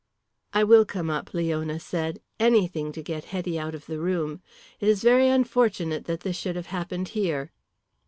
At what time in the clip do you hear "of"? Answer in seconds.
3.75-3.85